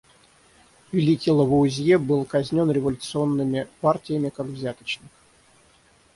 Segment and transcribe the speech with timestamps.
[0.91, 5.11] Великий Лавуазье был казнен революционными партиями как взяточник.